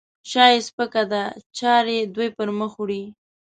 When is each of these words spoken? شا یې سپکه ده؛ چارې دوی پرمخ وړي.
شا 0.29 0.45
یې 0.53 0.59
سپکه 0.67 1.03
ده؛ 1.11 1.23
چارې 1.57 1.97
دوی 2.15 2.27
پرمخ 2.37 2.71
وړي. 2.77 3.03